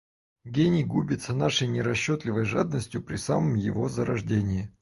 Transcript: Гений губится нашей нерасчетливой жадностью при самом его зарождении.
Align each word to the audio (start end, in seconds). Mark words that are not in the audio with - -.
Гений 0.45 0.83
губится 0.83 1.31
нашей 1.35 1.67
нерасчетливой 1.67 2.43
жадностью 2.43 3.03
при 3.03 3.17
самом 3.17 3.53
его 3.53 3.87
зарождении. 3.87 4.73